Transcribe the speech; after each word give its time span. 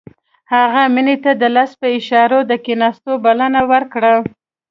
هغه 0.53 0.81
مينې 0.93 1.15
ته 1.23 1.31
د 1.41 1.43
لاس 1.55 1.71
په 1.81 1.87
اشاره 1.97 2.37
د 2.49 2.51
کښېناستو 2.65 3.11
بلنه 3.25 3.61
ورکړه. 3.71 4.13